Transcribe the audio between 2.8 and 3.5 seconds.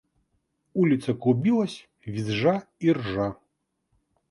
ржа.